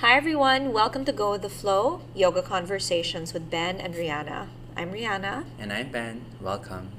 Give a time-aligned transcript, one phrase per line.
[0.00, 4.46] Hi everyone, welcome to Go with the Flow Yoga Conversations with Ben and Rihanna.
[4.76, 5.42] I'm Rihanna.
[5.58, 6.24] And I'm Ben.
[6.40, 6.92] Welcome.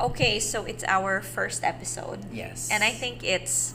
[0.00, 2.24] Okay, so it's our first episode.
[2.32, 2.70] Yes.
[2.72, 3.74] And I think it's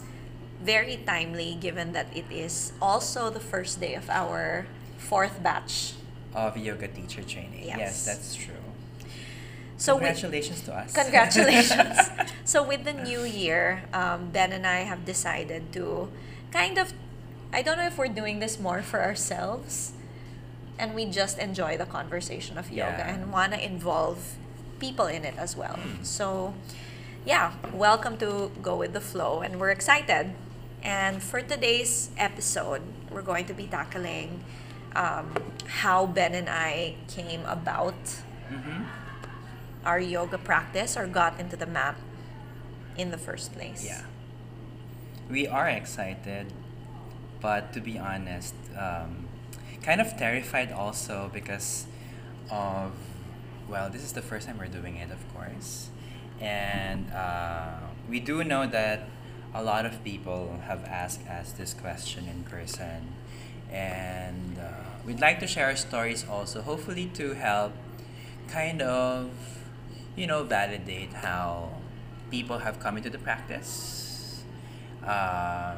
[0.60, 4.66] very timely given that it is also the first day of our
[4.98, 5.94] fourth batch.
[6.34, 7.66] Of yoga teacher training.
[7.66, 7.78] Yes.
[7.78, 8.56] Yes, that's true.
[9.78, 10.94] So Congratulations to us.
[10.94, 11.98] Congratulations.
[12.46, 16.10] so with the new year, um, Ben and I have decided to
[16.52, 16.94] kind of
[17.52, 19.92] I don't know if we're doing this more for ourselves
[20.80, 23.14] and we just enjoy the conversation of yoga Yeah.
[23.14, 24.36] and want to involve
[24.80, 25.76] people in it as well.
[25.76, 26.06] Mm.
[26.06, 26.54] So
[27.26, 30.34] yeah, welcome to Go with the Flow and we're excited.
[30.82, 34.44] And for today's episode, we're going to be tackling
[34.96, 35.34] um,
[35.68, 37.96] how Ben and I came about
[38.50, 38.84] hmm
[39.86, 41.96] our yoga practice or got into the mat
[42.98, 43.86] in the first place.
[43.86, 44.04] Yeah.
[45.30, 46.54] We are excited,
[47.42, 49.28] but to be honest, um,
[49.82, 51.86] kind of terrified also because
[52.52, 52.92] of,
[53.68, 55.90] well, this is the first time we're doing it, of course.
[56.40, 57.78] And uh,
[58.10, 59.08] we do know that
[59.54, 63.14] a lot of people have asked us this question in person.
[63.72, 64.64] And uh,
[65.06, 67.74] we'd like to share our stories also, hopefully to help
[68.48, 69.32] kind of,
[70.16, 71.70] you know, validate how
[72.30, 74.44] people have come into the practice
[75.04, 75.78] um,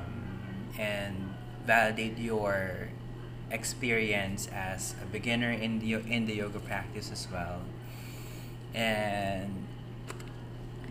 [0.78, 1.34] and
[1.66, 2.90] validate your
[3.52, 7.62] experience as a beginner in the, in the yoga practice as well.
[8.74, 9.68] And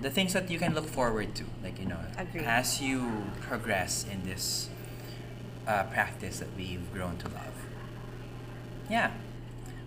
[0.00, 2.44] the things that you can look forward to, like, you know, Agreed.
[2.44, 4.68] as you progress in this
[5.66, 7.54] uh, practice that we've grown to love.
[8.90, 9.10] Yeah.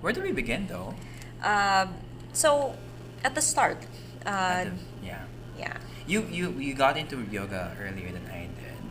[0.01, 0.95] Where do we begin though?
[1.43, 1.93] Um,
[2.33, 2.75] so
[3.23, 3.85] at the start,
[4.25, 5.23] uh, At the- yeah.
[5.57, 8.81] yeah, You, you you got into yoga earlier than I did.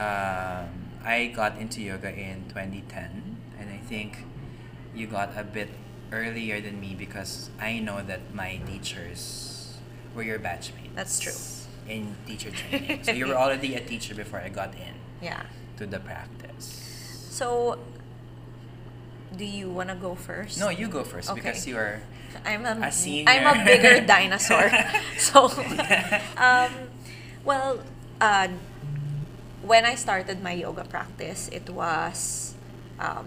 [0.00, 0.68] Um,
[1.04, 4.24] I got into yoga in 2010, and I think
[4.94, 5.68] you got a bit
[6.12, 9.78] earlier than me because I know that my teachers
[10.14, 10.94] were your batchmates.
[10.94, 11.32] That's true.
[11.88, 15.42] In teacher training, so you were already a teacher before I got in yeah.
[15.80, 16.76] To the practice.
[17.32, 17.78] So,
[19.34, 20.60] do you wanna go first?
[20.60, 21.40] No, you go first Okay.
[21.40, 22.00] because you are.
[22.44, 23.24] I'm a, A senior.
[23.28, 24.70] I'm a bigger dinosaur.
[25.18, 25.48] so,
[26.36, 26.70] um,
[27.44, 27.80] well,
[28.20, 28.48] uh,
[29.64, 32.54] when I started my yoga practice, it was,
[33.00, 33.26] um,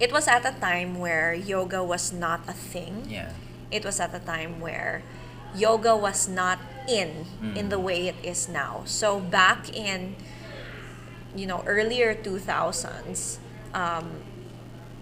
[0.00, 3.06] it was at a time where yoga was not a thing.
[3.08, 3.32] Yeah.
[3.70, 5.02] It was at a time where
[5.54, 6.58] yoga was not
[6.88, 7.70] in in Mm.
[7.70, 8.82] the way it is now.
[8.86, 10.16] So back in,
[11.34, 13.38] you know, earlier 2000s,
[13.74, 14.10] um,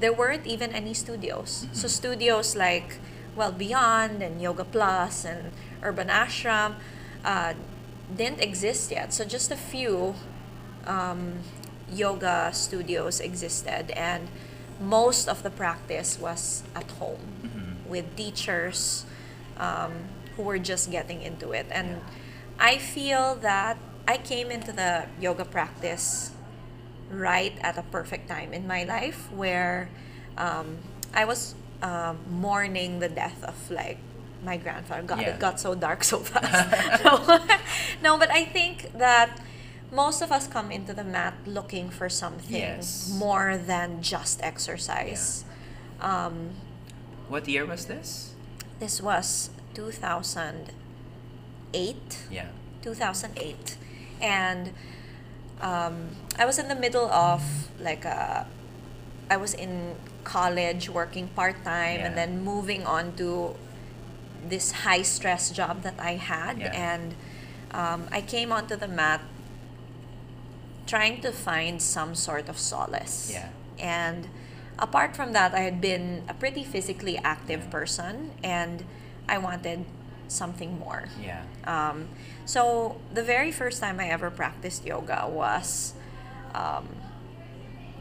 [0.00, 1.66] there weren't even any studios.
[1.72, 1.90] So Mhm.
[1.90, 2.98] studios like,
[3.36, 5.52] well, Beyond and Yoga Plus and
[5.82, 6.74] Urban Ashram
[7.24, 7.54] uh,
[8.16, 9.12] didn't exist yet.
[9.12, 10.14] So just a few
[10.86, 11.40] um,
[11.92, 14.28] yoga studios existed, and
[14.80, 17.88] most of the practice was at home Mhm.
[17.90, 19.04] with teachers
[19.58, 19.92] um,
[20.36, 21.66] who were just getting into it.
[21.70, 22.02] And Yeah.
[22.60, 23.76] I feel that
[24.08, 26.30] I came into the yoga practice
[27.10, 29.88] right at a perfect time in my life where
[30.38, 30.78] um,
[31.14, 33.98] I was um, mourning the death of like
[34.44, 35.02] my grandfather.
[35.02, 35.34] God, Yeah.
[35.34, 37.04] it got so dark so fast.
[37.04, 37.38] no,
[38.02, 39.38] no, but I think that
[39.92, 43.10] most of us come into the mat looking for something Yes.
[43.12, 45.44] more than just exercise.
[46.00, 46.50] Um,
[47.28, 48.32] What year was this?
[48.80, 52.18] this was 2008.
[52.30, 52.46] Yeah.
[52.82, 53.76] 2008
[54.20, 54.72] and
[55.60, 56.08] um,
[56.38, 57.42] i was in the middle of
[57.80, 58.46] like a
[59.30, 63.54] i was in college working part-time and then moving on to
[64.48, 66.72] this high stress job that i had Yeah.
[66.92, 67.14] and
[67.72, 69.20] um, i came onto the mat
[70.86, 73.48] trying to find some sort of solace Yeah.
[73.78, 74.28] and
[74.78, 77.70] apart from that i had been a pretty physically active Yeah.
[77.70, 78.84] person and
[79.28, 79.84] i wanted
[80.28, 81.42] something more Yeah.
[81.64, 82.08] um,
[82.44, 85.94] so the very first time I ever practiced yoga was
[86.54, 86.86] um,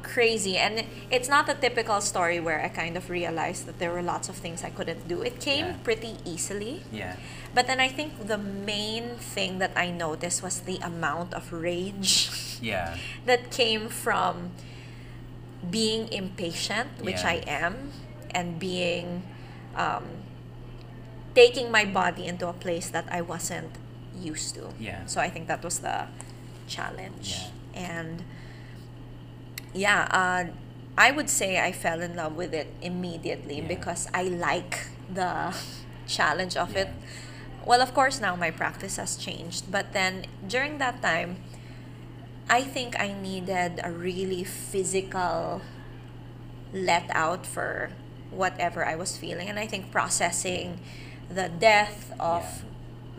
[0.04, 4.02] crazy, and it's not a typical story where I kind of realized that there were
[4.02, 5.22] lots of things I couldn't do.
[5.22, 5.76] It came Yeah.
[5.84, 7.16] pretty easily, Yeah.
[7.54, 12.30] but then I think the main thing that I noticed was the amount of rage
[12.62, 12.96] Yeah.
[13.26, 14.52] that came from
[15.70, 17.30] being impatient, which Yeah.
[17.30, 17.92] I am,
[18.32, 19.24] and being
[19.76, 20.06] um,
[21.38, 23.70] taking my body into a place that I wasn't
[24.18, 24.74] used to.
[24.80, 25.06] Yeah.
[25.06, 26.08] So I think that was the
[26.68, 27.38] challenge.
[27.38, 27.94] Yeah.
[27.94, 28.24] And
[29.74, 30.52] yeah, uh,
[30.98, 33.68] I would say I fell in love with it immediately Yeah.
[33.68, 35.54] because I like the
[36.08, 36.90] challenge of it.
[37.66, 41.38] Well, of course, now my practice has changed, but then during that time,
[42.50, 45.62] I think I needed a really physical
[46.74, 47.92] let out for
[48.32, 49.50] whatever I was feeling.
[49.50, 50.80] And I think processing
[51.30, 52.64] the death of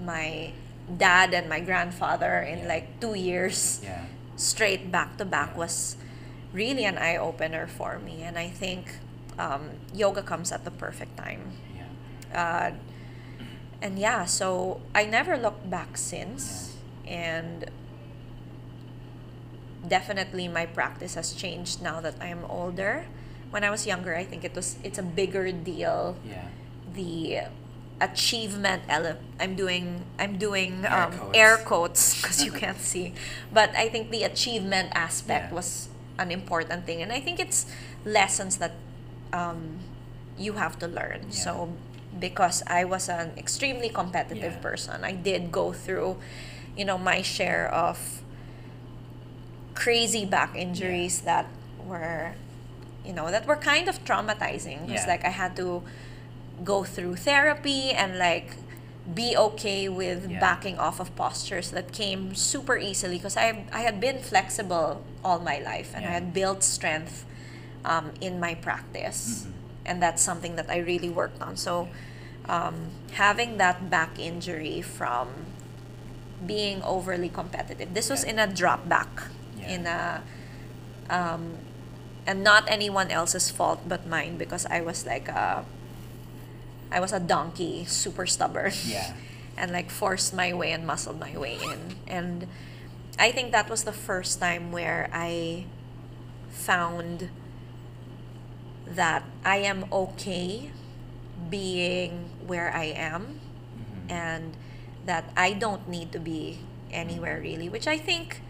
[0.02, 0.52] my
[0.96, 2.69] dad and my grandfather in Yeah.
[2.69, 4.05] like two years Yeah.
[4.37, 5.58] straight back to back Yeah.
[5.58, 5.96] was
[6.52, 8.22] really an eye opener for me.
[8.22, 8.99] And I think
[9.38, 11.52] um, yoga comes at the perfect time.
[11.76, 11.84] Yeah.
[12.34, 12.70] Uh,
[13.81, 16.75] and yeah, so I never looked back since.
[17.06, 17.70] And
[19.87, 23.04] definitely my practice has changed now that I am older.
[23.50, 26.49] When I was younger, I think it was it's a bigger deal Yeah.
[26.94, 27.46] the
[28.00, 31.36] achievement element i'm doing i'm doing Air um, quotes.
[31.38, 33.12] air quotes because you can't see
[33.52, 35.54] but i think the achievement aspect Yeah.
[35.56, 37.66] was an important thing and i think it's
[38.04, 38.72] lessons that
[39.32, 39.78] um,
[40.38, 41.30] you have to learn Yeah.
[41.44, 41.72] so
[42.20, 44.60] because i was an extremely competitive Yeah.
[44.68, 46.16] person i did go through
[46.76, 48.22] you know my share of
[49.74, 51.46] crazy back injuries that
[51.84, 52.32] were
[53.04, 55.82] you know that were kind of traumatizing it's like i had to
[56.64, 58.52] go through therapy and like
[59.14, 60.40] be okay with Yeah.
[60.40, 65.38] backing off of postures that came super easily because I, I had been flexible all
[65.38, 67.25] my life and I had built strength
[67.84, 69.52] um, in my practice Mhm.
[69.87, 71.88] and that's something that I really worked on so
[72.49, 75.28] um, having that back injury from
[76.46, 78.31] being overly competitive this was Yeah.
[78.31, 79.08] in a drop back
[79.56, 79.69] Yeah.
[79.75, 80.22] in a
[81.11, 81.56] um,
[82.26, 85.64] and not anyone else's fault but mine because I was like a
[86.90, 88.73] I was a donkey, super stubborn.
[88.87, 89.12] Yeah.
[89.58, 91.96] and like forced my way and muscled my way in.
[92.06, 92.46] And
[93.19, 95.64] I think that was the first time where I
[96.49, 97.29] found
[98.87, 100.70] that I am okay
[101.50, 103.40] being where I am
[103.76, 104.11] Mhm.
[104.12, 104.56] and
[105.06, 108.40] that I don't need to be anywhere really, which I think,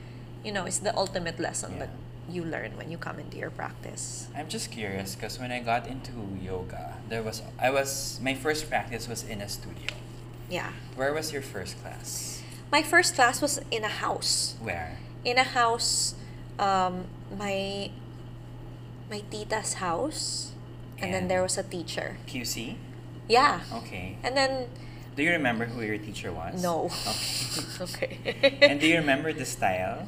[0.44, 1.79] you know, is the ultimate lesson Yeah.
[1.87, 1.90] that
[2.28, 4.28] you learn when you come into your practice.
[4.36, 8.69] I'm just curious because when I got into yoga, there was I was my first
[8.69, 9.96] practice was in a studio.
[10.50, 10.72] Yeah.
[10.96, 12.42] Where was your first class?
[12.70, 14.56] My first class was in a house.
[14.60, 14.98] Where?
[15.25, 16.14] In a house,
[16.58, 17.90] um, my
[19.10, 20.52] my tita's house,
[20.98, 22.19] and, then there was a teacher.
[22.26, 22.76] QC.
[23.28, 23.60] Yeah.
[23.72, 24.19] Okay.
[24.22, 24.69] And then
[25.16, 26.62] Do you remember who your teacher was?
[26.62, 26.90] no.
[27.80, 28.19] Okay.
[28.28, 28.58] okay.
[28.62, 30.06] and do you remember the style?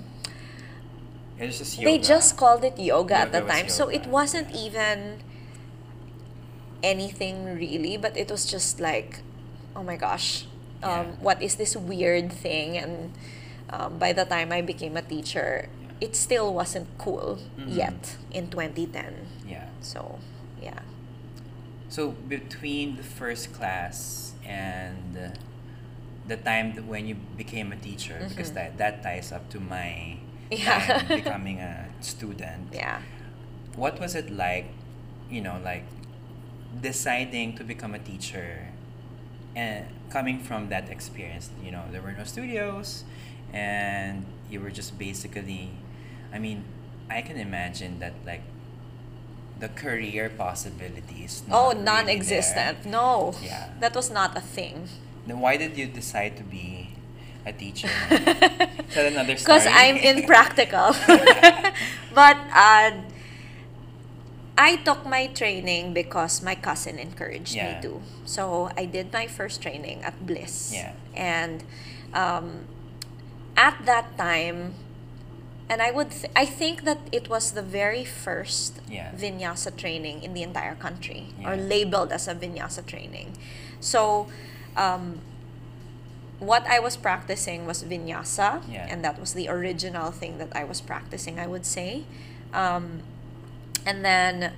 [1.40, 1.90] It was just yoga.
[1.90, 5.22] They just called it yoga, at the Yoga time, so it wasn't even
[6.82, 9.20] anything really, but it was just like,
[9.75, 10.44] oh my gosh,
[10.82, 11.04] um, Yeah.
[11.20, 12.76] what is this weird thing?
[12.76, 13.12] And
[13.70, 16.08] um, by the time I became a teacher, Yeah.
[16.08, 17.72] it still wasn't cool Mhm.
[17.76, 19.26] yet in 2010.
[19.46, 19.69] Yeah.
[19.81, 20.19] So,
[20.60, 20.81] yeah.
[21.88, 25.32] So between the first class and
[26.28, 28.54] the time when you became a teacher, because Mhm.
[28.54, 30.19] that that ties up to my
[30.50, 31.02] Yeah.
[31.08, 32.69] becoming a student.
[32.73, 33.00] Yeah.
[33.76, 34.67] What was it like,
[35.31, 35.85] you know, like
[36.81, 38.69] deciding to become a teacher
[39.55, 43.05] and coming from that experience, you know, there were no studios
[43.52, 45.70] and you were just basically
[46.32, 46.64] I mean,
[47.11, 48.43] I can imagine that like
[49.58, 52.82] the career possibilities Oh, non-existent.
[52.84, 52.93] there.
[52.93, 53.34] No.
[53.43, 53.70] Yeah.
[53.81, 54.89] That was not a thing.
[55.27, 56.80] Then why did you decide to be
[57.47, 57.89] a teacher?
[58.91, 59.59] Tell another story.
[59.61, 60.93] Because I'm impractical.
[62.15, 62.91] but uh,
[64.59, 67.77] I took my training because my cousin encouraged Yeah.
[67.77, 68.03] me to.
[68.25, 70.73] So I did my first training at Bliss.
[70.75, 70.93] Yeah.
[71.15, 71.65] And
[72.13, 72.67] um,
[73.56, 74.75] at that time,
[75.69, 79.13] and I would, th- I think that it was the very first Yeah.
[79.17, 83.39] vinyasa training in the entire country, or labeled as a vinyasa training.
[83.81, 84.27] So,
[84.77, 85.20] um,
[86.41, 88.87] what I was practicing was vinyasa, Yeah.
[88.89, 92.05] and that was the original thing that I was practicing, I would say.
[92.53, 93.03] Um,
[93.87, 94.53] and then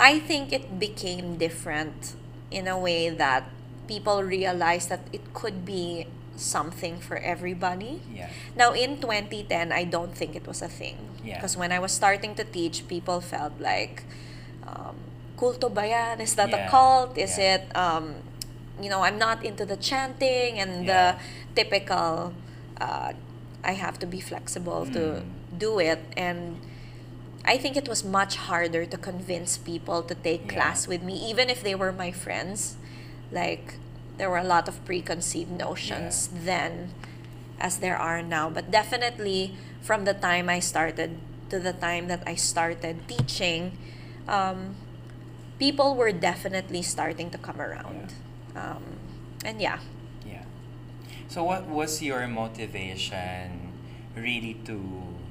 [0.00, 2.14] I think it became different
[2.50, 3.44] in a way that
[3.86, 6.06] people realized that it could be
[6.36, 8.00] something for everybody.
[8.12, 8.30] Yeah.
[8.56, 10.96] Now, in 2010, I don't think it was a thing.
[11.22, 11.36] Yeah.
[11.36, 14.04] Because when I was starting to teach, people felt like,
[14.66, 14.96] um,
[15.36, 16.20] kulto ba yan?
[16.20, 17.18] Is that Yeah, a cult?
[17.18, 17.56] Is yeah.
[17.60, 18.14] it, um,
[18.82, 21.16] you know, I'm not into the chanting and Yeah.
[21.16, 22.32] the typical,
[22.80, 23.12] uh,
[23.62, 25.58] I have to be flexible to Mm.
[25.58, 26.00] do it.
[26.16, 26.56] And
[27.44, 30.54] I think it was much harder to convince people to take Yeah.
[30.54, 32.76] class with me, even if they were my friends.
[33.32, 33.74] Like,
[34.18, 36.92] there were a lot of preconceived notions then
[37.58, 38.50] as there are now.
[38.50, 41.18] But definitely from the time I started
[41.50, 43.76] to the time that I started teaching,
[44.28, 44.76] um,
[45.58, 48.12] people were definitely starting to come around.
[48.56, 48.82] Um,
[49.44, 49.78] and yeah,
[50.26, 50.44] Yeah.
[51.28, 53.72] So what was your motivation
[54.16, 54.80] really to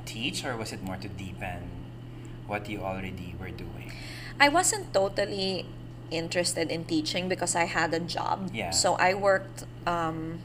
[0.05, 1.69] teach or was it more to deepen
[2.47, 3.91] what you already were doing?
[4.39, 5.65] I wasn't totally
[6.09, 8.49] interested in teaching because I had a job.
[8.53, 8.71] Yeah.
[8.71, 10.39] So I worked um,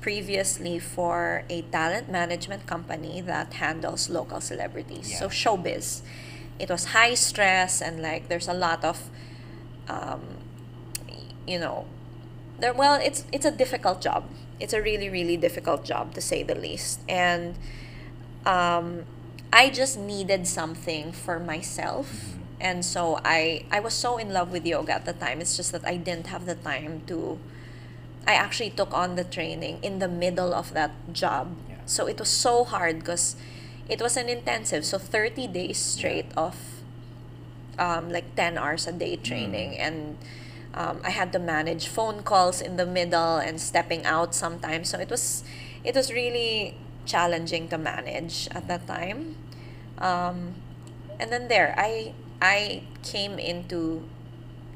[0.00, 5.10] previously for a talent management company that handles local celebrities.
[5.10, 5.18] yeah.
[5.18, 6.02] So showbiz.
[6.58, 9.10] It was high stress and like there's a lot of,
[9.88, 10.22] um,
[11.46, 11.86] you know,
[12.58, 12.72] there.
[12.72, 14.24] Well, it's it's a difficult job.
[14.60, 17.00] It's a really really difficult job to say the least.
[17.08, 17.56] And
[18.46, 19.04] um,
[19.52, 22.34] I just needed something for myself.
[22.60, 25.40] And so I I was so in love with yoga at the time.
[25.40, 27.38] It's just that I didn't have the time to
[28.26, 31.56] I actually took on the training in the middle of that job.
[31.68, 31.76] Yeah.
[31.86, 33.36] So it was so hard because
[33.88, 34.84] it was an intensive.
[34.84, 36.56] So 30 days straight of
[37.78, 39.78] um, like 10 hours a day training.
[39.78, 40.18] And
[40.78, 44.90] um, I had to manage phone calls in the middle and stepping out sometimes.
[44.90, 45.42] So it was,
[45.84, 49.36] it was really challenging to manage at that time.
[49.98, 50.54] Um,
[51.18, 54.04] and then there, I, I came into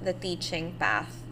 [0.02, 1.23] the teaching path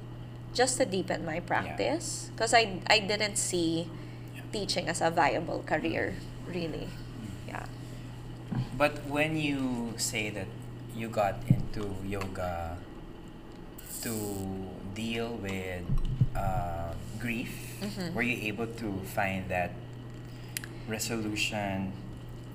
[0.54, 3.88] just to deepen my practice because I, I didn't see
[4.34, 4.42] Yeah.
[4.52, 6.14] teaching as a viable career
[6.46, 6.88] really
[7.48, 7.66] yeah
[8.76, 10.48] But when you say that
[10.96, 12.78] you got into yoga
[14.02, 14.14] to
[14.94, 15.84] deal with
[16.36, 18.14] uh, grief, Mhm.
[18.14, 19.72] were you able to find that
[20.88, 21.92] resolution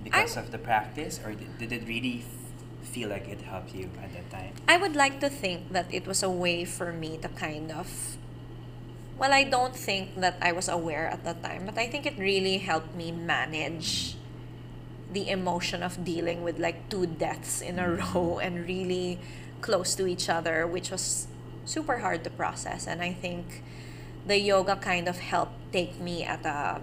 [0.03, 3.89] because of the practice, or did, did it really f- feel like it helped you
[4.01, 4.53] at that time?
[4.67, 8.17] I would like to think that it was a way for me to kind of
[9.17, 12.17] well I don't think that I was aware at that time but I think it
[12.19, 14.15] really helped me manage
[15.11, 19.19] the emotion of dealing with like two deaths in a row and really
[19.61, 21.27] close to each other which was
[21.65, 23.63] super hard to process and I think
[24.25, 26.81] the yoga kind of helped take me at a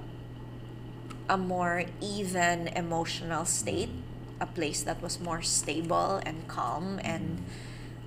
[1.28, 3.90] a more even emotional state
[4.40, 7.42] a place that was more stable and calm and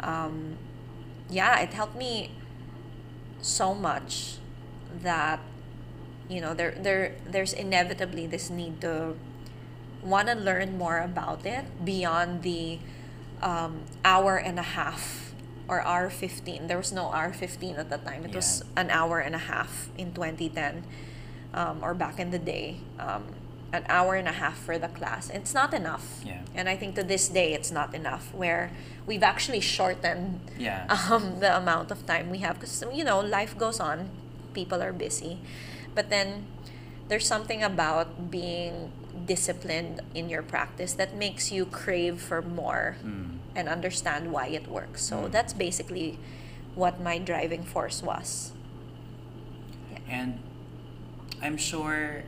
[0.02, 0.58] um,
[1.30, 2.32] yeah it helped me
[3.42, 4.38] so much
[5.02, 5.40] that
[6.30, 9.16] you know there there there's inevitably this need to
[10.04, 12.78] want to learn more about it beyond the
[13.42, 15.25] um, hour and a half
[15.68, 18.26] or hour 15 there was no hour 15 at the time.
[18.26, 20.84] It was an hour and a half in 2010
[21.54, 22.78] um, or back in the day.
[23.00, 23.24] Um,
[23.74, 25.30] an hour and a half for the class.
[25.30, 26.22] It's not enough.
[26.26, 26.42] Yeah.
[26.56, 28.72] and i think to this day it's not enough where
[29.06, 30.86] we've actually shortened Yeah.
[31.12, 32.56] um, the amount of time we have.
[32.60, 34.10] Because you know life goes on.
[34.54, 35.40] People are busy.
[35.94, 36.46] But then
[37.10, 38.92] there's something about being
[39.26, 43.38] disciplined in your practice that makes you crave for more Mm.
[43.56, 45.32] and understand why it works so Mm.
[45.32, 46.18] that's basically
[46.76, 48.52] what my driving force was
[50.08, 50.38] And
[51.42, 52.24] I'm sure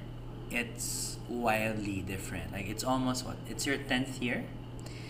[0.49, 2.51] it's wildly different.
[2.51, 3.37] Like it's almost what?
[3.49, 4.45] It's your tenth year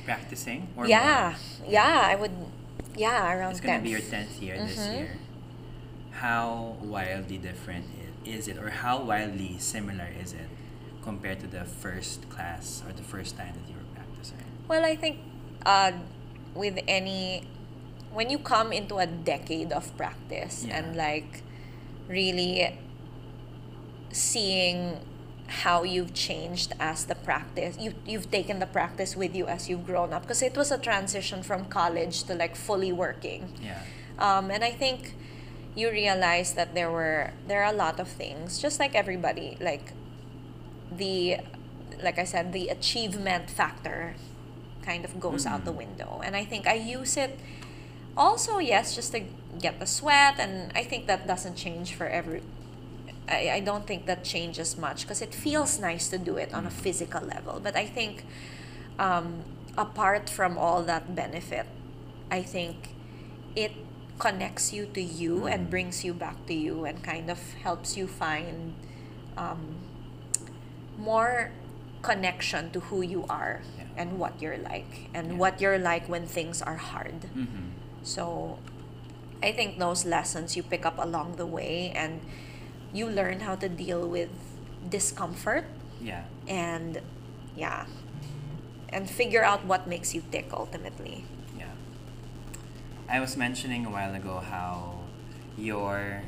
[0.06, 1.72] practicing, or yeah more?
[1.72, 2.32] yeah i would
[2.96, 3.84] yeah around It's gonna 10th.
[3.84, 4.94] be your tenth year this Mhm.
[4.98, 5.12] year.
[6.12, 7.86] How wildly different
[8.26, 10.50] is it, or how wildly similar is it
[11.08, 14.44] compared to the first class or the first time that you were practicing?
[14.68, 15.16] Well, I think
[15.66, 15.94] uh,
[16.54, 17.48] with any,
[18.12, 20.78] when you come into a decade of practice Yeah.
[20.78, 21.44] and like
[22.10, 22.78] really
[24.12, 25.00] seeing
[25.64, 29.86] how you've changed as the practice, you, you've taken the practice with you as you've
[29.86, 33.42] grown up because it was a transition from college to like fully working.
[33.64, 33.82] Yeah.
[34.20, 35.14] Um, and I think
[35.74, 39.94] you realize that there were there are a lot of things, just like everybody, like
[40.92, 41.38] the
[42.04, 44.14] like I said, the achievement factor
[44.84, 45.78] kind of goes out the Mhm.
[45.78, 46.22] window.
[46.24, 47.40] And I think I use it
[48.16, 49.22] also, yes, just to
[49.60, 52.42] get the sweat and I think that doesn't change for every
[53.30, 56.66] I, I don't think that changes much because it feels nice to do it on
[56.66, 57.60] a physical level.
[57.62, 58.24] But I think
[59.00, 59.44] um,
[59.78, 61.66] apart from all that benefit,
[62.32, 62.96] I think
[63.56, 63.74] it
[64.20, 65.70] connects you to you and Mm.
[65.70, 68.74] brings you back to you and kind of helps you find
[69.38, 69.76] um,
[70.98, 71.52] more
[72.02, 73.84] connection to who you are Yeah.
[73.98, 75.38] and what you're like and Yeah.
[75.38, 77.22] what you're like when things are hard.
[77.36, 77.74] Mm-hmm.
[78.04, 78.58] So
[79.44, 82.22] I think those lessons you pick up along the way and
[82.94, 84.30] you learn how to deal with
[84.90, 85.66] discomfort
[86.02, 86.24] Yeah.
[86.48, 87.02] and
[87.56, 87.86] yeah
[88.90, 91.26] and figure out what makes you tick ultimately.
[91.58, 91.74] Yeah.
[93.10, 95.02] I was mentioning a while ago how
[95.58, 96.22] your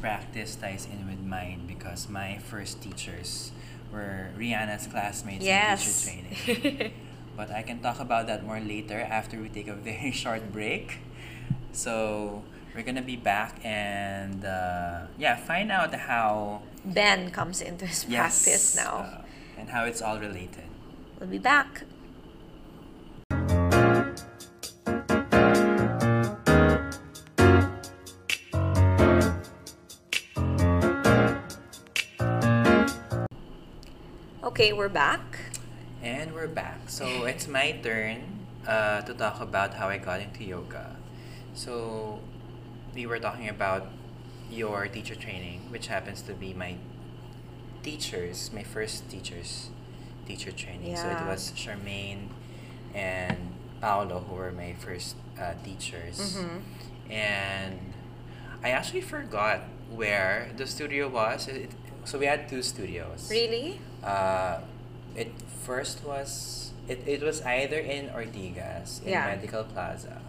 [0.00, 3.52] practice ties in with mine because my first teachers
[3.92, 6.04] were Rihanna's classmates in Yes.
[6.04, 6.20] teacher
[6.60, 6.92] training.
[7.36, 10.98] but I can talk about that more later after we take a very short break.
[11.72, 12.42] So
[12.74, 18.44] we're gonna be back and uh, yeah, find out how Ben comes into his yes,
[18.44, 18.96] practice now.
[19.22, 19.22] uh,
[19.58, 20.64] and how it's all related.
[21.20, 21.84] we'll be back.
[34.52, 35.38] Okay, we're back.
[36.02, 36.88] And we're back.
[36.88, 40.96] So it's my turn uh, to talk about how I got into yoga.
[41.54, 42.20] So
[42.94, 43.86] we were talking about
[44.50, 46.76] your teacher training, which happens to be my
[47.82, 49.70] teachers, my first teachers
[50.26, 50.96] teacher training.
[50.96, 52.28] So it was Charmaine
[52.94, 53.38] and
[53.80, 56.36] Paolo who were my first uh, teachers.
[56.36, 56.60] Mhm.
[57.10, 57.92] And
[58.62, 61.48] I actually forgot where the studio was.
[61.48, 61.70] It,
[62.04, 63.28] so we had two studios.
[63.30, 63.80] Really?
[64.02, 64.58] Uh,
[65.16, 65.32] it
[65.64, 69.26] first was it, it was either in Ortigas in Yeah.
[69.36, 70.20] Medical Plaza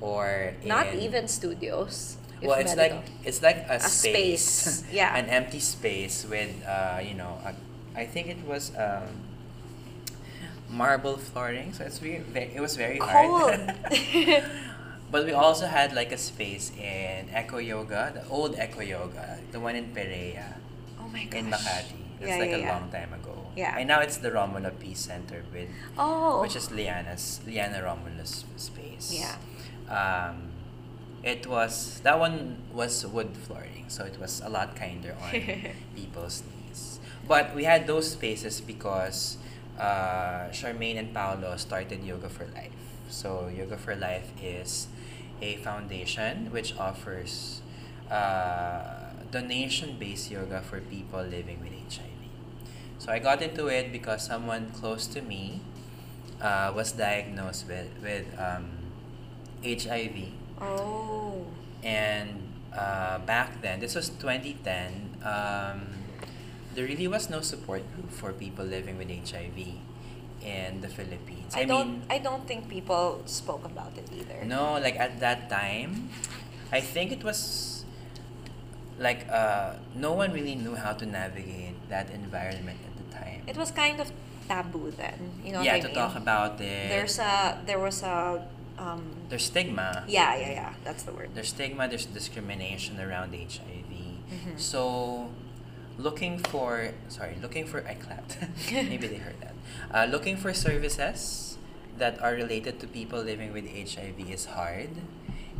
[0.00, 2.16] or Not in- even studios.
[2.42, 2.98] well it's medical.
[2.98, 5.16] like it's like a, space, space, yeah.
[5.18, 7.52] an empty space with uh, you know a,
[7.98, 9.10] I think it was um,
[10.70, 13.10] marble flooring so it's very, very it was very cold.
[13.10, 13.74] hard
[15.10, 19.58] but we also had like a space in Echo Yoga the old Echo Yoga the
[19.60, 20.56] one in Perea
[21.08, 21.40] oh my gosh.
[21.40, 22.00] in Makati.
[22.20, 22.72] That's Yeah, like yeah, a yeah.
[22.78, 23.46] long time ago.
[23.56, 23.78] Yeah.
[23.78, 26.40] And now it's the Romulo Peace Center with Oh.
[26.42, 29.12] which is Liana's Liana Romulo's space.
[29.14, 29.36] Yeah.
[29.88, 30.50] Um
[31.22, 35.30] it was that one was wood flooring, so it was a lot kinder on
[35.96, 37.00] people's knees.
[37.26, 39.36] But we had those spaces because
[39.78, 42.72] uh, Charmaine and Paolo started Yoga for Life.
[43.10, 44.86] So Yoga for Life is
[45.42, 47.60] a foundation which offers
[48.10, 52.18] uh, donation-based yoga for people living with HIV.
[52.98, 55.60] So I got into it because someone close to me
[56.40, 58.70] uh, was diagnosed with with um,
[59.62, 61.46] HIV, oh.
[61.82, 65.18] and uh, back then, this was 2010.
[65.22, 65.98] Um,
[66.74, 69.58] there really was no support group for people living with HIV
[70.42, 71.54] in the Philippines.
[71.54, 71.90] I, I, don't.
[71.90, 74.44] mean, I don't think people spoke about it either.
[74.44, 76.10] no, like at that time,
[76.70, 77.77] I think it was
[78.98, 83.42] like uh, no one really knew how to navigate that environment at the time.
[83.46, 84.10] It was kind of
[84.48, 85.32] taboo then.
[85.44, 85.94] You know yeah, what I to mean?
[85.94, 86.88] talk about it.
[86.88, 87.58] There's a.
[87.66, 88.46] There was a.
[88.78, 90.04] Um, there's stigma.
[90.06, 90.74] yeah, yeah, yeah.
[90.84, 91.30] That's the word.
[91.34, 91.88] There's stigma.
[91.88, 93.90] There's discrimination around HIV.
[94.30, 94.54] Mhm.
[94.58, 95.30] So,
[95.98, 98.38] looking for sorry, looking for I clapped.
[98.72, 99.54] Maybe they heard that.
[99.90, 101.56] Uh, looking for services
[101.98, 104.90] that are related to people living with HIV is hard,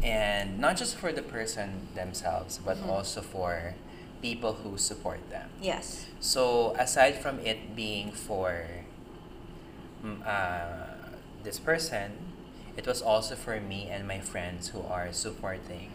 [0.02, 2.88] and not just for the person themselves, but Mhm.
[2.88, 3.74] also for
[4.22, 5.48] people who support them.
[5.60, 6.06] Yes.
[6.20, 8.66] So aside from it being for
[10.04, 10.94] mm, uh,
[11.42, 12.12] this person,
[12.76, 15.90] it was also for me and my friends who are supporting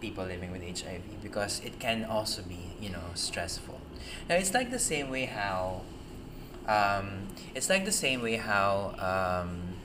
[0.00, 3.80] people living with HIV because it can also be you know stressful.
[4.28, 5.82] Now it's like the same way how
[6.68, 9.75] um, it's like the same way how um,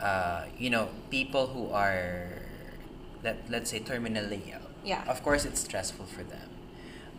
[0.00, 2.28] uh, you know people who are
[3.22, 4.60] let let's say terminally ill.
[4.84, 5.02] Yeah.
[5.08, 6.48] Of course, it's stressful for them,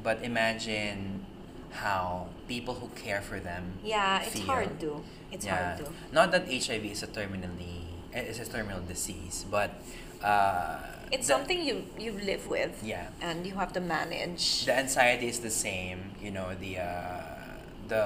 [0.03, 1.25] but imagine
[1.71, 3.73] how people who care for them.
[3.83, 4.45] Yeah, it's feel.
[4.45, 5.03] hard to.
[5.31, 5.75] It's Yeah.
[5.75, 5.91] hard to.
[6.13, 9.71] Not that HIV is a terminally eh, is a terminal disease, but
[10.23, 10.79] uh,
[11.11, 12.79] It's the- something you you live with.
[12.83, 13.09] Yeah.
[13.21, 14.63] And you have to manage.
[14.65, 17.59] the anxiety is the same you know the uh,
[17.91, 18.03] the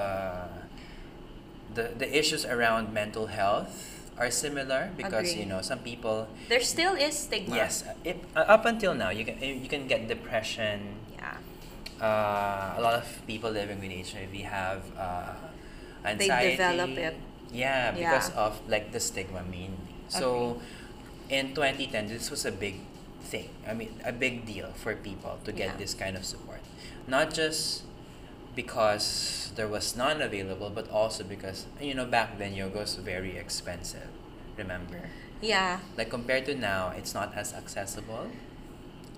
[1.74, 5.42] the the issues around mental health are similar because Agree.
[5.42, 7.56] you know some people there still is stigma.
[7.56, 11.36] yes it, uh, up until now you can you can get depression Yeah.
[12.00, 15.32] uh, a lot of people living with HIV have uh,
[16.04, 17.16] They anxiety develop it.
[17.52, 18.44] yeah because Yeah.
[18.46, 20.60] of like the stigma mainly so
[21.30, 22.80] in 2010 this was a big
[23.24, 25.76] thing i mean a big deal for people to get Yeah.
[25.80, 26.60] this kind of support
[27.08, 27.82] not just
[28.54, 33.36] because there was none available but also because you know back then yoga was very
[33.36, 34.08] expensive
[34.56, 35.00] remember
[35.40, 35.80] Yeah.
[35.96, 38.28] like compared to now it's not as accessible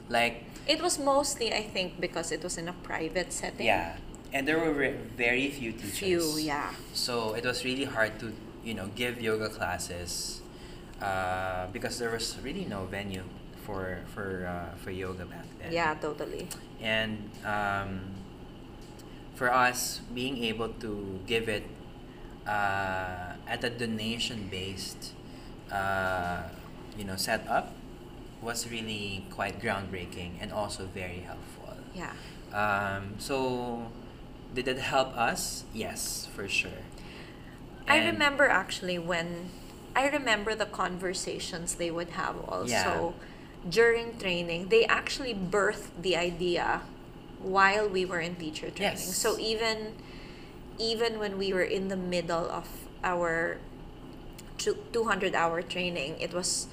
[0.09, 3.67] like It was mostly, I think, because it was in a private setting.
[3.67, 3.97] yeah
[4.33, 6.73] and there were re- very few teachers Few, yeah.
[6.95, 8.33] so it was really hard to
[8.65, 10.41] you know give yoga classes
[11.03, 13.23] uh, because there was really no venue
[13.67, 16.49] for for uh, for yoga back then Yeah, totally.
[16.81, 18.01] and um,
[19.35, 21.65] for us being able to give it
[22.47, 25.13] uh, at a donation based
[25.73, 26.43] uh,
[26.97, 27.75] you know setup
[28.43, 32.13] was really quite groundbreaking and also very helpful Yeah.
[32.53, 33.91] um, so
[34.55, 36.85] did it help us yes for sure
[37.87, 39.51] I remember actually when
[39.95, 43.15] I remember the conversations they would have also
[43.69, 44.69] during training.
[44.69, 46.83] They actually birthed the idea
[47.45, 48.97] while we were in teacher training.
[48.99, 49.17] Yes.
[49.17, 49.93] So even
[50.79, 52.67] even when we were in the middle of
[53.05, 53.59] our
[54.59, 56.67] two- 200 hour training, it was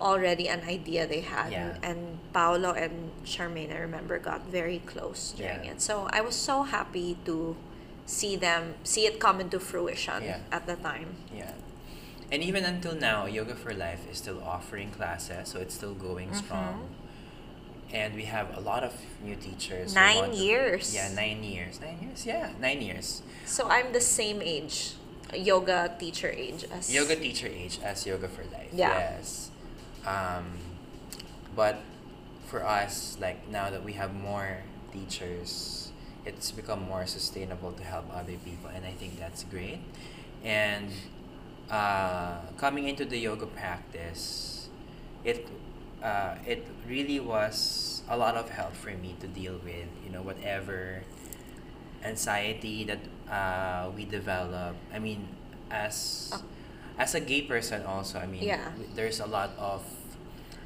[0.00, 1.52] already an idea they had.
[1.52, 1.76] Yeah.
[1.82, 5.72] And Paolo and Charmaine, I remember, got very close during Yeah.
[5.72, 5.82] it.
[5.82, 7.56] So I was so happy to
[8.06, 10.38] see them, see it come into fruition Yeah.
[10.52, 11.16] at the time.
[11.34, 11.52] Yeah.
[12.32, 16.28] And even until now, Yoga for Life is still offering classes, so it's still going
[16.30, 16.44] Mm-hmm.
[16.46, 16.88] strong.
[17.92, 19.94] And we have a lot of new teachers.
[19.94, 20.94] Nine years.
[20.94, 21.80] yeah, nine years.
[21.80, 22.26] Nine years?
[22.26, 23.22] Yeah, nine years.
[23.44, 24.94] So I'm the same age,
[25.34, 28.70] yoga teacher age as Yoga teacher age as Yoga for Life.
[28.72, 28.98] Yeah.
[28.98, 29.50] Yes.
[30.04, 30.58] Um,
[31.54, 31.80] but
[32.46, 35.92] for us, like now that we have more teachers,
[36.24, 39.78] it's become more sustainable to help other people, and I think that's great.
[40.44, 40.90] And
[41.70, 44.68] uh, coming into the yoga practice,
[45.24, 45.46] it
[46.02, 50.22] uh, it really was a lot of help for me to deal with you know
[50.22, 51.02] whatever
[52.04, 54.76] anxiety that uh, we develop.
[54.92, 55.28] I mean,
[55.70, 56.42] as Oh.
[56.98, 58.70] as a gay person also, I mean, Yeah.
[58.94, 59.82] there's a lot of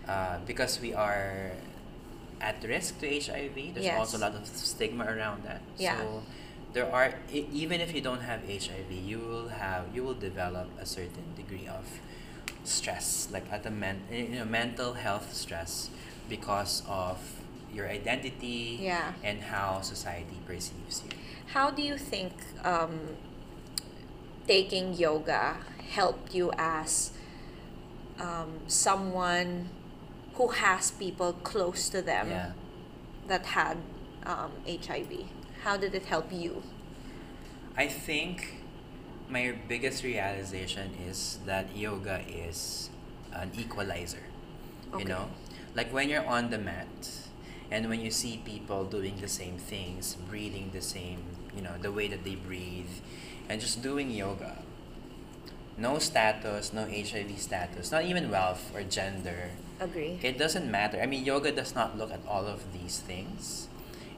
[0.09, 1.53] uh, because we are
[2.41, 3.73] at risk to HIV.
[3.75, 3.99] There's Yes.
[3.99, 5.61] also a lot of stigma around that.
[5.79, 5.99] Yeah.
[5.99, 6.23] So
[6.73, 10.87] there are even if you don't have HIV, you will have you will develop a
[10.87, 11.85] certain degree of
[12.65, 15.91] stress, like at the men, you know, mental health stress,
[16.29, 17.19] because of
[17.73, 19.13] your identity Yeah.
[19.23, 21.11] and how society perceives you.
[21.53, 22.33] How do you think
[22.65, 23.01] um,
[24.47, 25.57] taking yoga
[25.95, 27.13] helped you as
[28.19, 29.69] um, someone
[30.35, 32.53] who has people close to them Yeah.
[33.29, 33.77] that had
[34.27, 35.25] um, HIV?
[35.63, 36.63] How did it help you?
[37.77, 38.60] I think
[39.31, 42.91] my biggest realization is that yoga is
[43.33, 44.25] an equalizer.
[44.93, 45.03] Okay.
[45.03, 45.31] You know?
[45.75, 47.11] Like when you're on the mat
[47.71, 51.23] and when you see people doing the same things, breathing the same,
[51.55, 52.91] you know, the way that they breathe,
[53.49, 54.59] and just doing yoga.
[55.79, 59.51] No status, no HIV status, not even wealth or gender.
[59.79, 60.19] Agree.
[60.23, 61.01] It doesn't matter.
[61.01, 63.69] I mean, yoga does not look at all of these things.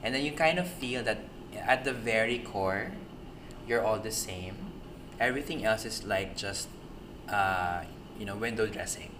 [0.03, 1.19] And then you kind of feel that
[1.55, 2.91] at the very core,
[3.67, 4.72] you're all the same.
[5.19, 6.67] Everything else is like just,
[7.29, 7.83] uh,
[8.19, 9.11] you know, window dressing.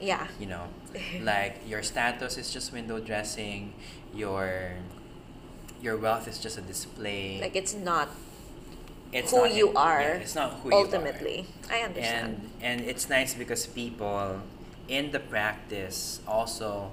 [0.00, 0.26] Yeah.
[0.38, 0.64] You know,
[1.20, 3.72] like your status is just window dressing.
[4.14, 4.72] Your
[5.80, 7.40] your wealth is just a display.
[7.40, 8.08] Like it's not
[9.12, 11.46] it's who not you in- are yeah, it's not who you are ultimately.
[11.70, 12.50] I understand.
[12.60, 14.40] and and it's nice because people
[14.88, 16.90] in the practice also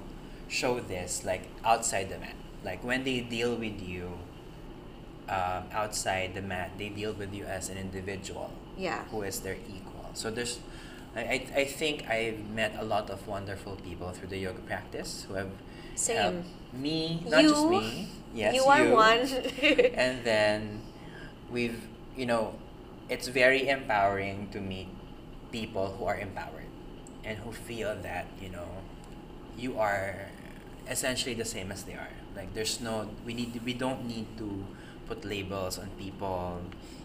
[0.48, 2.34] show this like outside the mat
[2.64, 4.18] like when they deal with you
[5.28, 9.04] um, outside the mat they deal with you as an individual yeah.
[9.10, 10.60] who is their equal so there's
[11.16, 15.34] I, I, think I've met a lot of wonderful people through the yoga practice who
[15.34, 15.50] have
[15.94, 16.16] Same.
[16.16, 19.18] helped me not you, just me yes you are one.
[19.94, 20.82] and then
[21.50, 21.82] we've
[22.16, 22.54] you know
[23.08, 24.88] it's very empowering to meet
[25.50, 26.66] people who are empowered
[27.24, 28.68] and who feel that you know
[29.56, 30.28] you are
[30.88, 34.64] essentially the same as they are like there's no we need we don't need to
[35.08, 36.60] put labels on people.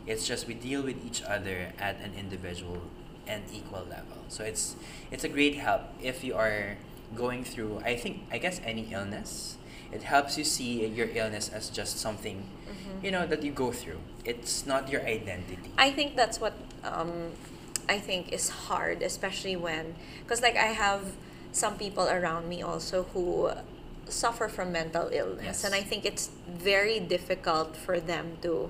[0.05, 2.81] It's just we deal with each other at an individual
[3.25, 4.19] and equal level.
[4.27, 4.75] So it's
[5.11, 6.75] it's a great help if you are
[7.15, 9.55] going through i think i guess any illness.
[9.93, 13.03] It helps you see your illness as just something Mhm.
[13.05, 14.01] you know that you go through.
[14.25, 15.69] It's not your identity.
[15.77, 17.31] I think that's what um,
[17.87, 19.93] I think is hard, especially when,
[20.25, 21.13] because like I have
[21.51, 23.51] some people around me also who
[24.09, 25.63] suffer from mental illness, Yes.
[25.63, 28.69] and I think it's very difficult for them to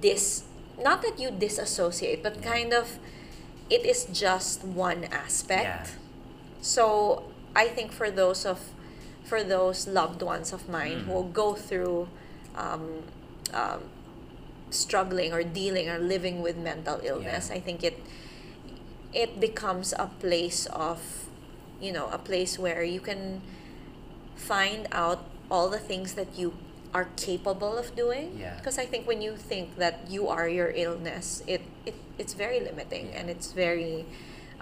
[0.00, 0.44] dis,
[0.82, 2.42] not that you disassociate, but Yeah.
[2.52, 2.98] kind of,
[3.70, 5.64] it is just one aspect.
[5.64, 5.86] Yeah.
[6.60, 7.24] So
[7.54, 8.58] I think for those of,
[9.24, 11.06] for those loved ones of mine Mm.
[11.06, 12.08] who go through,
[12.56, 13.04] um,
[13.54, 13.80] um,
[14.70, 17.56] struggling or dealing or living with mental illness, Yeah.
[17.56, 17.98] I think it
[19.12, 20.98] it becomes a place of,
[21.82, 23.42] you know, a place where you can
[24.42, 26.52] find out all the things that you
[26.92, 28.36] are capable of doing.
[28.38, 28.56] Yeah.
[28.58, 32.60] Because I think when you think that you are your illness, it, it it's very
[32.60, 33.18] limiting Yeah.
[33.22, 34.04] and it's very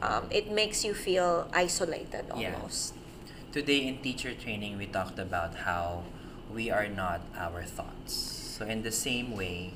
[0.01, 2.55] um, it makes you feel isolated almost Yeah.
[2.57, 2.95] almost.
[3.53, 6.05] Today in teacher training, we talked about how
[6.55, 8.14] we are not our thoughts.
[8.57, 9.75] So, in the same way,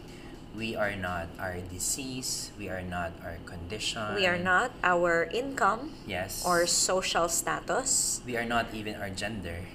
[0.57, 4.15] we are not our disease, we are not our condition.
[4.15, 6.47] We are not our income Yes.
[6.47, 8.23] or social status.
[8.25, 9.67] we are not even our gender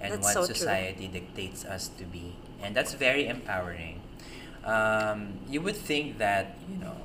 [0.00, 0.54] and That's what so true.
[0.54, 2.36] society dictates us to be.
[2.62, 4.00] And that's very empowering.
[4.64, 6.96] Um, you would think that, you know,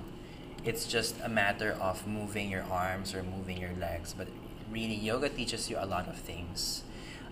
[0.63, 4.13] it's just a matter of moving your arms or moving your legs.
[4.17, 4.27] But
[4.71, 6.83] really, yoga teaches you a lot of things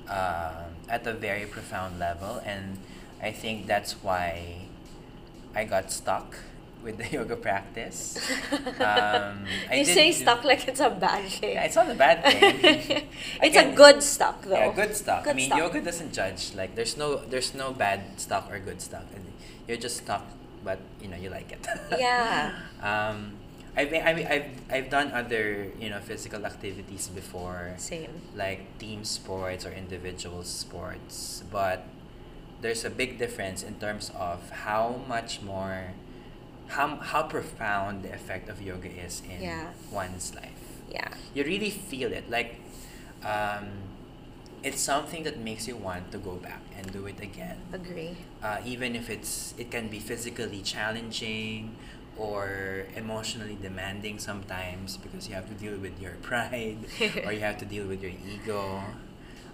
[0.09, 2.77] uh, at a very profound level, and
[3.21, 4.67] I think that's why
[5.55, 6.35] I got stuck
[6.83, 8.17] with the yoga practice.
[8.79, 11.53] Um, you say do- stuck like it's a bad thing.
[11.53, 13.07] Yeah, it's not a bad thing.
[13.43, 14.55] it's a good stuck though.
[14.55, 15.25] Yeah, good stuff.
[15.27, 15.59] I mean, stuff.
[15.59, 16.53] yoga doesn't judge.
[16.55, 19.05] Like, there's no there's no bad stuff or good stuff.
[19.15, 19.25] And
[19.67, 20.25] You're just stuck,
[20.63, 21.61] but you know you like it.
[21.99, 22.55] Yeah.
[22.81, 23.33] um,
[23.77, 28.09] I've I mean I've I've done other you know physical activities before, Same.
[28.35, 31.85] like team sports or individual sports, but
[32.61, 35.93] there's a big difference in terms of how much more,
[36.69, 39.67] how how profound the effect of yoga is in Yeah.
[39.91, 41.09] one's life Yeah.
[41.33, 42.55] you really feel it like
[43.23, 43.67] um,
[44.63, 48.15] it's something that makes you want to go back and do it again Agree.
[48.43, 51.75] uh, even if it's it can be physically challenging
[52.17, 56.77] or emotionally demanding sometimes because you have to deal with your pride
[57.25, 58.83] or you have to deal with your ego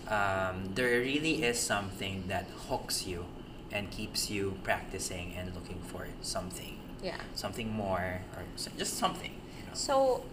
[0.07, 3.25] um, there really is something that hooks you
[3.71, 7.21] and keeps you practicing and looking for something Yeah.
[7.35, 8.41] something more or
[8.77, 9.73] just something you know?
[9.73, 10.23] So,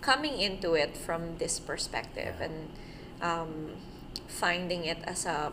[0.00, 2.46] coming into it from this perspective Yeah.
[2.46, 2.56] and
[3.22, 3.70] um,
[4.26, 5.52] finding it as a,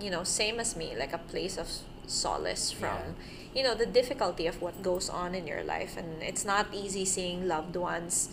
[0.00, 1.68] you know, same as me, like a place of
[2.06, 3.16] solace from,
[3.54, 5.96] you know, the difficulty of what goes on in your life.
[5.96, 8.30] And it's not easy seeing loved ones,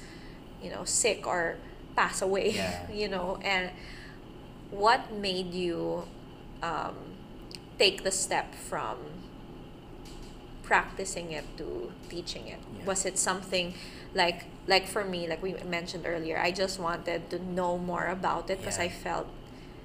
[0.62, 1.58] you know, sick or
[1.96, 2.92] pass away, Yeah.
[3.02, 3.72] you know, and
[4.70, 6.04] what made you
[6.62, 6.96] um,
[7.80, 8.98] take the step from
[10.68, 12.86] practicing it to teaching it Yeah.
[12.92, 13.74] was it something
[14.14, 18.50] like like for me like we mentioned earlier i just wanted to know more about
[18.52, 18.86] it because Yeah.
[18.88, 19.28] i felt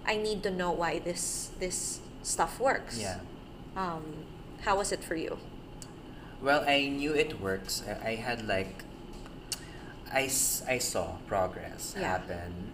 [0.05, 3.19] i need to know why this this stuff works yeah
[3.77, 4.05] um
[4.67, 5.39] how was it for you
[6.43, 7.83] Well, I knew it works.
[7.87, 8.83] I, I had like,
[10.13, 10.29] I,
[10.69, 12.09] I saw progress Yeah.
[12.19, 12.73] happen.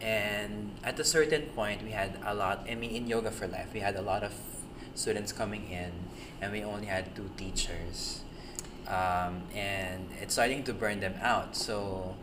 [0.00, 3.72] And at a certain point, we had a lot, I mean, in Yoga for Life,
[3.74, 4.32] we had a lot of
[4.94, 5.92] students coming in,
[6.40, 8.20] and we only had two teachers.
[8.88, 11.54] Um, and it's starting to burn them out.
[11.54, 12.16] So,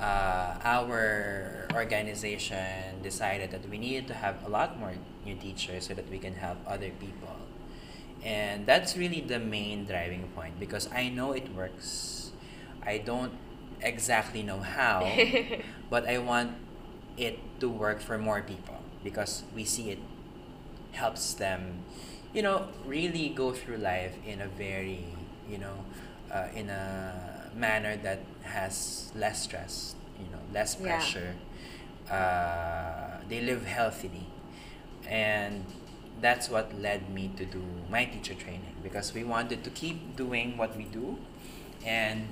[0.00, 5.94] uh, our organization decided that we needed to have a lot more new teachers so
[5.94, 7.36] that we can help other people
[8.26, 12.32] and that's really the main driving point because I know it works.
[12.82, 13.32] I don't
[13.80, 15.06] exactly know how,
[15.90, 16.52] but I want
[17.16, 19.98] it to work for more people because we see it
[20.96, 21.84] helps them,
[22.34, 25.04] you know, really go through life in a very,
[25.48, 25.84] you know,
[26.32, 30.86] uh, in a manner that has less stress, you know, less Yeah.
[30.88, 31.34] pressure.
[32.10, 34.26] Uh, they live healthily,
[35.08, 35.64] and
[36.20, 40.56] that's what led me to do my teacher training because we wanted to keep doing
[40.56, 41.18] what we do
[41.84, 42.26] and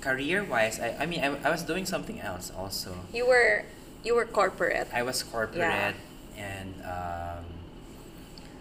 [0.00, 3.64] career wise I, I mean I, I was doing something else also you were
[4.04, 5.92] you were corporate I was corporate Yeah.
[6.42, 7.44] And um,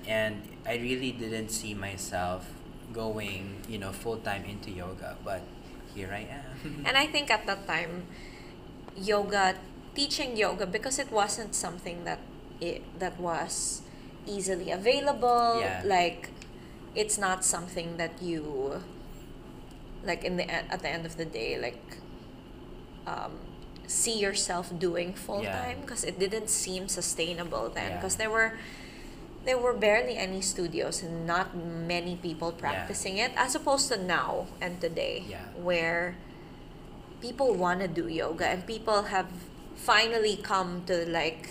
[0.07, 2.45] and I really didn't see myself
[2.93, 5.41] going you know full time into yoga but
[5.95, 8.03] here I am and i think at that time
[8.97, 9.55] yoga
[9.95, 12.19] teaching yoga because it wasn't something that
[12.59, 13.81] it that was
[14.27, 15.81] easily available Yeah.
[15.85, 16.29] like
[16.95, 18.81] it's not something that you
[20.03, 21.81] like in the at the end of the day like
[23.07, 23.31] um,
[23.91, 27.95] see yourself doing full time because it didn't seem sustainable then Yeah.
[27.97, 28.53] because there were
[29.43, 34.47] there were barely any studios and not many people practicing it as opposed to now
[34.61, 35.45] and today Yeah.
[35.57, 36.15] where
[37.25, 39.27] people want to do yoga and people have
[39.75, 41.49] finally come to like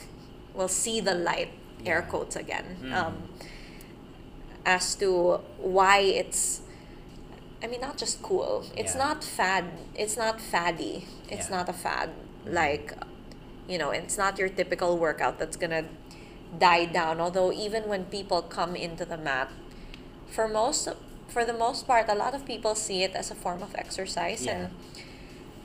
[0.54, 1.50] well see the light
[1.84, 2.92] air quotes again Mm.
[2.94, 3.14] um,
[4.64, 6.60] as to why it's
[7.62, 9.04] I mean not just cool it's Yeah.
[9.04, 11.56] not fad it's not faddy it's Yeah.
[11.56, 12.10] not a fad
[12.46, 12.92] like
[13.68, 15.84] you know it's not your typical workout that's gonna
[16.58, 19.50] die down although even when people come into the mat
[20.26, 20.88] for most
[21.28, 24.44] for the most part a lot of people see it as a form of exercise
[24.46, 24.52] Yeah.
[24.52, 24.70] and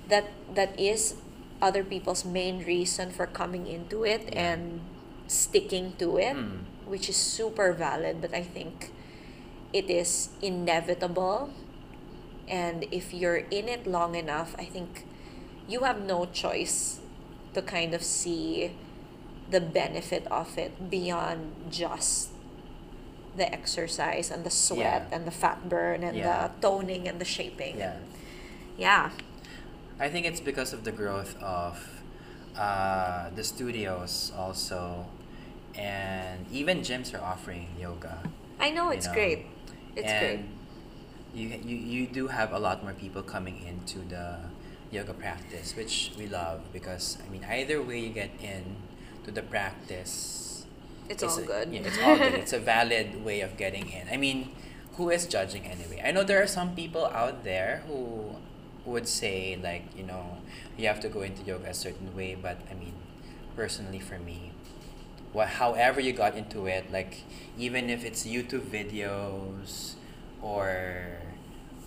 [0.10, 1.16] that that is
[1.62, 4.54] other people's main reason for coming into it Yeah.
[4.54, 4.82] and
[5.28, 6.66] sticking to it Mm.
[6.86, 8.92] which is super valid but i think
[9.74, 11.50] it is inevitable
[12.48, 15.06] and if you're in it long enough i think
[15.68, 17.00] you have no choice
[17.54, 18.72] to kind of see
[19.50, 22.30] the benefit of it beyond just
[23.38, 25.16] the exercise and the sweat Yeah.
[25.16, 26.48] and the fat burn and Yeah.
[26.48, 27.98] the toning and the shaping yeah
[28.78, 29.10] yeah
[30.00, 31.80] I think it's because of the growth of
[32.58, 35.06] uh, the studios also,
[35.74, 38.20] and even gyms are offering yoga.
[38.60, 39.14] i know it's know.
[39.14, 39.46] great
[39.96, 40.50] it's great and
[41.34, 44.40] you, you you do have a lot more people coming into the
[44.96, 48.64] yoga practice, which we love because I mean either way you get in
[49.26, 50.66] to the practice,
[51.10, 51.68] It's it's all a- good.
[51.74, 52.34] Yeah, it's all good.
[52.36, 54.08] It's a valid way of getting in.
[54.12, 54.52] I mean,
[54.98, 56.02] who is judging anyway?
[56.06, 58.36] I know there are some people out there who
[58.86, 60.38] would say like you know
[60.78, 62.94] you have to go into yoga a certain way, but I mean,
[63.56, 64.52] personally for me,
[65.34, 67.24] what however you got into it, like
[67.58, 69.96] even if it's YouTube videos
[70.42, 71.18] or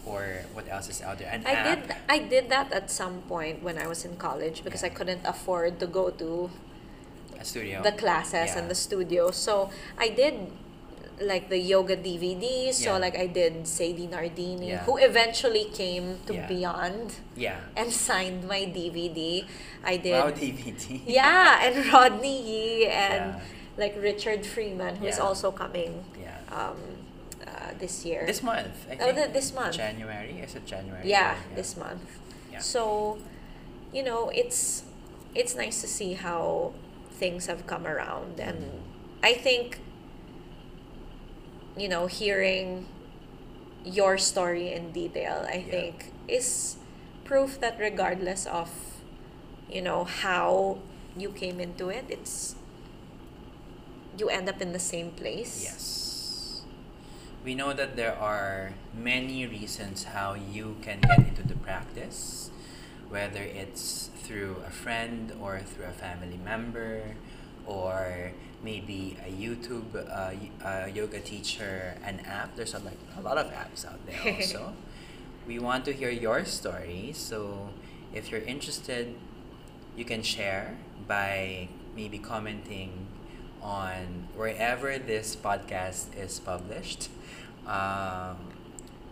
[0.08, 1.64] or what else is out there, an I app.
[1.86, 5.22] did I did that at some point when I was in college because I couldn't
[5.24, 6.50] afford to go to
[7.38, 7.82] a studio.
[7.82, 8.58] the classes Yeah.
[8.58, 9.30] and the studio.
[9.30, 10.34] So I did
[11.20, 12.74] like the yoga DVDs.
[12.78, 13.02] So Yeah.
[13.02, 14.86] like I did Sadie Nardini, Yeah.
[14.86, 16.46] who eventually came to Yeah.
[16.46, 17.58] Beyond yeah.
[17.76, 19.44] and signed my DVD.
[19.84, 21.02] I did Wow, DVD.
[21.06, 23.40] yeah, and Rodney Yee and Yeah.
[23.76, 25.26] like Richard Freeman, who is Yeah.
[25.26, 26.38] also coming Yeah.
[26.54, 26.78] um,
[27.78, 28.24] this year.
[28.26, 29.74] This month, I Oh, the- this month.
[29.76, 30.40] January?
[30.42, 31.02] Is it January?
[31.08, 31.56] yeah, Yeah.
[31.56, 32.18] this month.
[32.52, 32.58] Yeah.
[32.60, 33.18] So,
[33.92, 34.84] you know, it's
[35.34, 36.72] it's nice to see how
[37.12, 39.24] things have come around, and Mm-hmm.
[39.30, 39.78] I think,
[41.76, 42.86] you know, hearing
[43.84, 45.70] your story in detail, I Yeah.
[45.70, 46.76] think is
[47.24, 48.70] proof that regardless of,
[49.70, 50.78] you know, how
[51.16, 52.56] you came into it, it's
[54.18, 55.62] you end up in the same place.
[55.62, 55.97] Yes.
[57.44, 62.50] We know that there are many reasons how you can get into the practice,
[63.08, 67.14] whether it's through a friend or through a family member,
[67.66, 72.56] or maybe a YouTube uh, y- uh, yoga teacher, an app.
[72.56, 74.72] There's a, like a lot of apps out there also.
[75.46, 77.70] we want to hear your story, so
[78.12, 79.14] if you're interested,
[79.96, 83.06] you can share by maybe commenting
[83.62, 87.08] on wherever this podcast is published.
[87.66, 88.36] Um,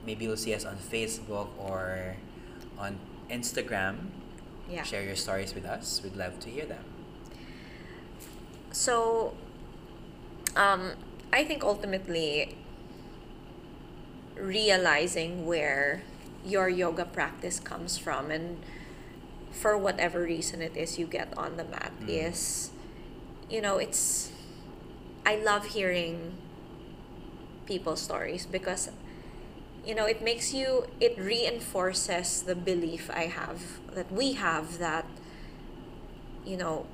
[0.07, 2.17] maybe you'll see us on Facebook or
[2.79, 2.99] on
[3.31, 4.09] Instagram.
[4.71, 4.83] Yeah.
[4.83, 6.01] Share your stories with us.
[6.03, 6.85] We'd love to hear them.
[8.73, 9.35] So,
[10.57, 10.93] um,
[11.33, 12.57] I think ultimately
[14.37, 16.03] realizing where
[16.45, 18.59] your yoga practice comes from and
[19.51, 22.09] for whatever reason it is you get on the mat Mm.
[22.29, 22.71] is,
[23.49, 24.31] you know, it's,
[25.27, 26.33] I love hearing
[27.67, 28.91] people's stories because
[29.85, 33.61] you know it makes you it reinforces the belief i have
[33.95, 35.05] that we have that
[36.45, 36.87] you know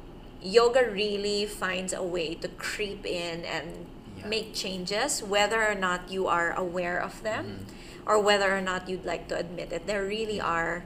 [0.43, 3.87] yoga really finds a way to creep in and
[4.19, 4.29] Yeah.
[4.29, 8.09] make changes whether or not you are aware of them Mhm.
[8.09, 10.85] or whether or not you'd like to admit it there really are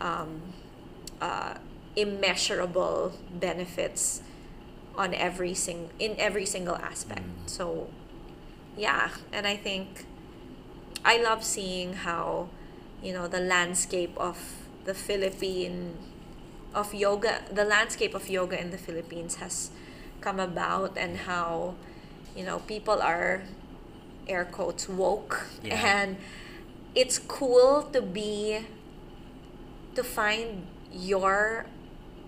[0.00, 0.40] um,
[1.20, 1.54] uh,
[1.96, 4.20] immeasurable benefits
[4.96, 7.48] on every sing in every single aspect Mm.
[7.50, 7.88] so
[8.76, 10.04] yeah and i think
[11.04, 12.48] i love seeing how
[13.02, 14.38] you know the landscape of
[14.84, 15.96] the philippine
[16.74, 19.70] of yoga the landscape of yoga in the philippines has
[20.20, 21.74] come about and how
[22.36, 23.42] you know people are
[24.26, 25.74] air quotes woke Yeah.
[26.02, 26.16] and
[26.94, 28.64] it's cool to be
[29.94, 31.66] to find your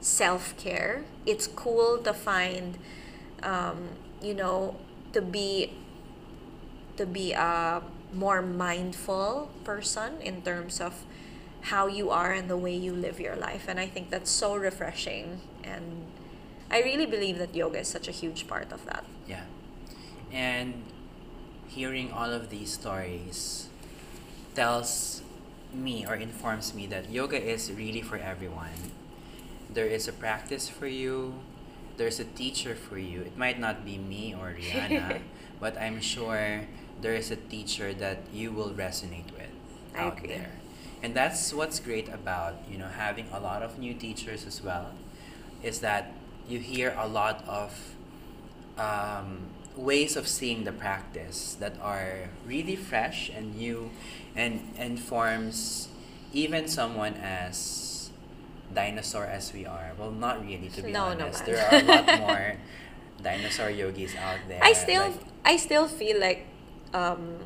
[0.06, 2.78] self-care it's cool to find
[3.42, 3.88] um,
[4.22, 4.76] you know
[5.12, 5.72] to be
[6.96, 7.82] to be a
[8.14, 11.04] more mindful person in terms of
[11.72, 14.54] how you are and the way you live your life and i think that's so
[14.54, 16.06] refreshing and
[16.70, 19.42] i really believe that yoga is such a huge part of that Yeah.
[20.32, 20.82] And
[21.68, 23.68] hearing all of these stories
[24.54, 25.22] tells
[25.72, 28.72] me or informs me that yoga is really for everyone.
[29.76, 31.34] There is a practice for you,
[31.98, 33.20] there's a teacher for you.
[33.20, 35.20] It might not be me or Rihanna,
[35.60, 36.62] but I'm sure
[37.02, 39.52] there is a teacher that you will resonate with
[39.94, 40.28] I out agree.
[40.28, 40.52] there.
[41.02, 44.92] And that's what's great about, you know, having a lot of new teachers as well
[45.62, 46.12] is that
[46.48, 47.76] you hear a lot of
[48.78, 49.40] um,
[49.76, 53.90] ways of seeing the practice that are really fresh and new
[54.34, 55.88] and informs
[56.32, 57.85] even someone as
[58.74, 59.92] dinosaur as we are.
[59.98, 61.42] Well not really to be No, honest.
[61.42, 61.46] naman.
[61.46, 62.46] there are a lot more
[63.22, 66.44] dinosaur yogis out there i still like, i still feel like
[66.92, 67.40] um,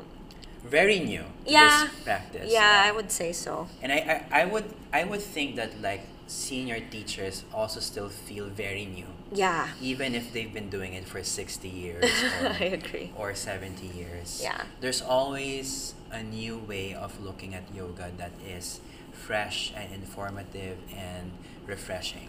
[0.67, 2.51] very new yeah this practice.
[2.51, 3.67] Yeah i would say so.
[3.81, 8.45] And I, I i would i would think that like senior teachers also still feel
[8.51, 12.03] very new yeah even if they've been doing it for 60 years
[12.59, 14.63] i or, agree or 70 years Yeah.
[14.81, 18.81] there's always a new way of looking at yoga that is
[19.13, 21.31] fresh and informative and
[21.65, 22.27] refreshing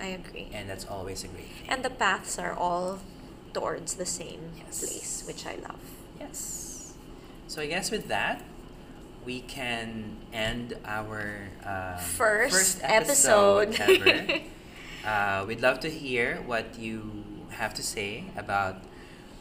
[0.00, 2.98] i agree and that's always a great thing and the paths are all
[3.54, 4.80] towards the same Yes.
[4.80, 5.80] place which i love
[6.20, 6.92] yes
[7.48, 8.42] so i guess with that
[9.24, 14.02] we can end our um, First episode, episode.
[14.06, 14.40] ever.
[15.04, 18.82] uh, we'd love to hear what you have to say about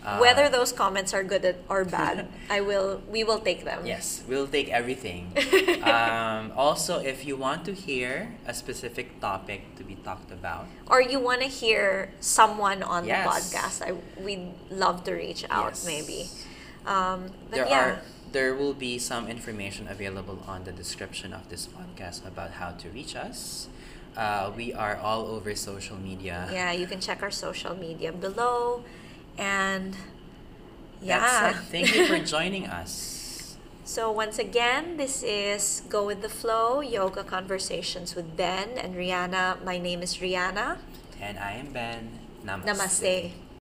[0.03, 3.01] uh, Whether those comments are good or bad, I will.
[3.09, 3.85] We will take them.
[3.85, 5.31] Yes, we'll take everything.
[5.83, 11.01] um, also, if you want to hear a specific topic to be talked about, Or
[11.01, 13.23] you want to hear someone on Yes.
[13.23, 15.79] the podcast, I we'd love to reach out.
[15.79, 15.85] Yes.
[15.87, 16.27] Maybe.
[16.85, 17.79] Um, there yeah.
[17.79, 18.01] are
[18.33, 22.89] there will be some information available on the description of this podcast about how to
[22.89, 23.69] reach us.
[24.15, 26.47] Uh, we are all over social media.
[26.51, 28.83] Yeah, you can check our social media below.
[29.37, 29.95] And
[31.01, 31.53] yeah.
[31.71, 33.57] Thank you for joining us.
[33.83, 39.63] so, once again, this is Go with the Flow Yoga Conversations with Ben and Rihanna.
[39.63, 40.77] My name is Rihanna.
[41.19, 42.19] And I am Ben.
[42.45, 42.65] Namaste.
[42.65, 43.31] Namaste.